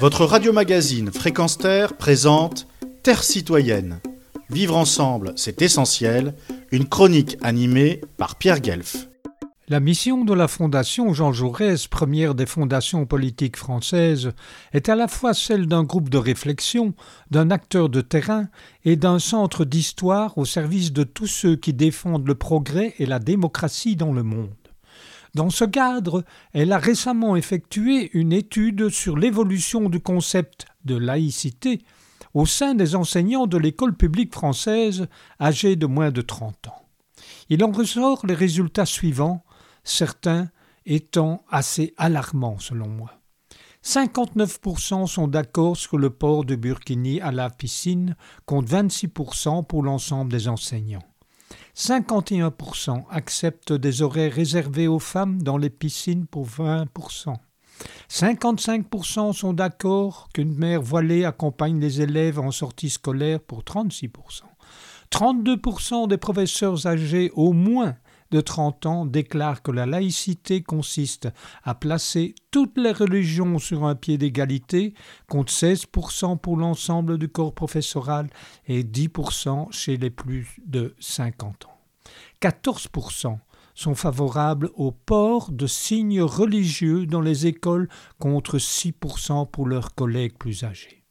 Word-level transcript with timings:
Votre 0.00 0.24
radio-magazine 0.24 1.12
Fréquence 1.12 1.56
Terre 1.56 1.96
présente 1.96 2.66
Terre 3.02 3.22
citoyenne. 3.22 4.00
Vivre 4.50 4.76
ensemble, 4.76 5.32
c'est 5.36 5.62
essentiel. 5.62 6.34
Une 6.72 6.88
chronique 6.88 7.38
animée 7.42 8.00
par 8.16 8.36
Pierre 8.36 8.60
Guelf. 8.60 9.08
La 9.68 9.80
mission 9.80 10.24
de 10.24 10.34
la 10.34 10.48
Fondation 10.48 11.14
Jean 11.14 11.32
Jaurès, 11.32 11.86
première 11.86 12.34
des 12.34 12.44
fondations 12.44 13.06
politiques 13.06 13.56
françaises, 13.56 14.32
est 14.72 14.88
à 14.88 14.96
la 14.96 15.08
fois 15.08 15.32
celle 15.32 15.68
d'un 15.68 15.84
groupe 15.84 16.10
de 16.10 16.18
réflexion, 16.18 16.92
d'un 17.30 17.50
acteur 17.50 17.88
de 17.88 18.00
terrain 18.00 18.48
et 18.84 18.96
d'un 18.96 19.18
centre 19.18 19.64
d'histoire 19.64 20.36
au 20.36 20.44
service 20.44 20.92
de 20.92 21.04
tous 21.04 21.28
ceux 21.28 21.56
qui 21.56 21.72
défendent 21.72 22.26
le 22.26 22.34
progrès 22.34 22.94
et 22.98 23.06
la 23.06 23.20
démocratie 23.20 23.96
dans 23.96 24.12
le 24.12 24.22
monde. 24.24 24.50
Dans 25.34 25.50
ce 25.50 25.64
cadre, 25.64 26.24
elle 26.52 26.72
a 26.72 26.78
récemment 26.78 27.34
effectué 27.34 28.10
une 28.16 28.32
étude 28.32 28.88
sur 28.88 29.16
l'évolution 29.16 29.88
du 29.88 29.98
concept 29.98 30.66
de 30.84 30.96
laïcité 30.96 31.80
au 32.34 32.46
sein 32.46 32.74
des 32.74 32.94
enseignants 32.94 33.48
de 33.48 33.58
l'école 33.58 33.96
publique 33.96 34.32
française 34.32 35.08
âgés 35.40 35.74
de 35.74 35.86
moins 35.86 36.12
de 36.12 36.20
30 36.20 36.68
ans. 36.68 36.86
Il 37.48 37.64
en 37.64 37.72
ressort 37.72 38.24
les 38.26 38.34
résultats 38.34 38.86
suivants, 38.86 39.44
certains 39.82 40.50
étant 40.86 41.44
assez 41.48 41.94
alarmants 41.96 42.58
selon 42.58 42.88
moi. 42.88 43.20
59% 43.84 45.06
sont 45.06 45.28
d'accord 45.28 45.76
sur 45.76 45.98
le 45.98 46.10
port 46.10 46.44
de 46.44 46.54
burkini 46.54 47.20
à 47.20 47.32
la 47.32 47.50
piscine, 47.50 48.16
contre 48.46 48.72
26% 48.72 49.66
pour 49.66 49.82
l'ensemble 49.82 50.30
des 50.30 50.48
enseignants. 50.48 51.02
51% 51.76 53.04
acceptent 53.10 53.72
des 53.72 54.02
horaires 54.02 54.32
réservés 54.32 54.86
aux 54.86 54.98
femmes 54.98 55.42
dans 55.42 55.56
les 55.56 55.70
piscines 55.70 56.26
pour 56.26 56.46
20%. 56.46 57.34
55% 58.08 59.32
sont 59.32 59.52
d'accord 59.52 60.28
qu'une 60.32 60.54
mère 60.54 60.80
voilée 60.80 61.24
accompagne 61.24 61.80
les 61.80 62.00
élèves 62.00 62.38
en 62.38 62.52
sortie 62.52 62.90
scolaire 62.90 63.40
pour 63.40 63.62
36%. 63.62 64.42
32% 65.10 66.08
des 66.08 66.16
professeurs 66.16 66.86
âgés 66.86 67.30
au 67.34 67.52
moins 67.52 67.96
de 68.34 68.40
30 68.40 68.86
ans 68.86 69.06
déclarent 69.06 69.62
que 69.62 69.70
la 69.70 69.86
laïcité 69.86 70.60
consiste 70.60 71.28
à 71.62 71.76
placer 71.76 72.34
toutes 72.50 72.76
les 72.76 72.90
religions 72.90 73.60
sur 73.60 73.84
un 73.84 73.94
pied 73.94 74.18
d'égalité, 74.18 74.92
contre 75.28 75.52
16% 75.52 76.38
pour 76.38 76.56
l'ensemble 76.56 77.16
du 77.16 77.28
corps 77.28 77.54
professoral 77.54 78.28
et 78.66 78.82
10% 78.82 79.70
chez 79.70 79.96
les 79.96 80.10
plus 80.10 80.56
de 80.66 80.96
50 80.98 81.66
ans. 81.66 81.78
14% 82.42 83.38
sont 83.76 83.94
favorables 83.94 84.70
au 84.74 84.90
port 84.90 85.52
de 85.52 85.68
signes 85.68 86.22
religieux 86.22 87.06
dans 87.06 87.20
les 87.20 87.46
écoles 87.46 87.88
contre 88.18 88.58
6% 88.58 89.48
pour 89.48 89.68
leurs 89.68 89.94
collègues 89.94 90.36
plus 90.36 90.64
âgés. 90.64 91.04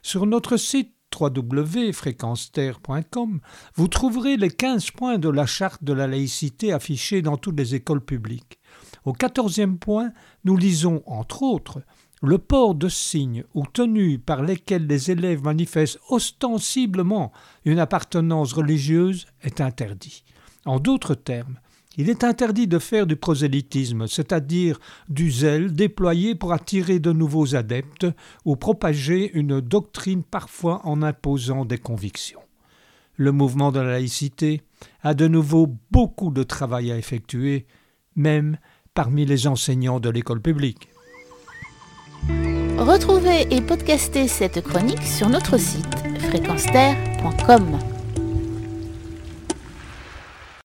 Sur 0.00 0.24
notre 0.24 0.56
site 0.56 0.93
www.fréquenceterre.com, 1.20 3.40
vous 3.74 3.88
trouverez 3.88 4.36
les 4.36 4.50
15 4.50 4.90
points 4.90 5.18
de 5.18 5.28
la 5.28 5.46
charte 5.46 5.84
de 5.84 5.92
la 5.92 6.06
laïcité 6.06 6.72
affichés 6.72 7.22
dans 7.22 7.36
toutes 7.36 7.58
les 7.58 7.74
écoles 7.74 8.00
publiques. 8.00 8.58
Au 9.04 9.12
quatorzième 9.12 9.78
point, 9.78 10.12
nous 10.44 10.56
lisons, 10.56 11.02
entre 11.06 11.42
autres, 11.42 11.82
le 12.22 12.38
port 12.38 12.74
de 12.74 12.88
signes 12.88 13.44
ou 13.54 13.66
tenues 13.66 14.18
par 14.18 14.42
lesquels 14.42 14.86
les 14.86 15.10
élèves 15.10 15.42
manifestent 15.42 15.98
ostensiblement 16.08 17.30
une 17.66 17.78
appartenance 17.78 18.54
religieuse 18.54 19.26
est 19.42 19.60
interdit. 19.60 20.24
En 20.64 20.78
d'autres 20.78 21.14
termes, 21.14 21.58
il 21.96 22.10
est 22.10 22.24
interdit 22.24 22.66
de 22.66 22.78
faire 22.78 23.06
du 23.06 23.16
prosélytisme, 23.16 24.06
c'est-à-dire 24.06 24.80
du 25.08 25.30
zèle 25.30 25.72
déployé 25.72 26.34
pour 26.34 26.52
attirer 26.52 26.98
de 26.98 27.12
nouveaux 27.12 27.54
adeptes 27.54 28.06
ou 28.44 28.56
propager 28.56 29.30
une 29.34 29.60
doctrine 29.60 30.22
parfois 30.22 30.80
en 30.84 31.02
imposant 31.02 31.64
des 31.64 31.78
convictions. 31.78 32.40
Le 33.16 33.30
mouvement 33.30 33.70
de 33.70 33.78
la 33.78 33.92
laïcité 33.92 34.62
a 35.02 35.14
de 35.14 35.28
nouveau 35.28 35.68
beaucoup 35.90 36.30
de 36.30 36.42
travail 36.42 36.90
à 36.90 36.98
effectuer, 36.98 37.66
même 38.16 38.58
parmi 38.92 39.24
les 39.24 39.46
enseignants 39.46 40.00
de 40.00 40.10
l'école 40.10 40.40
publique. 40.40 40.88
Retrouvez 42.76 43.46
et 43.54 43.60
podcastez 43.60 44.26
cette 44.26 44.60
chronique 44.62 45.02
sur 45.02 45.28
notre 45.28 45.58
site 45.58 45.94
fréquenceterre.com. 46.18 47.93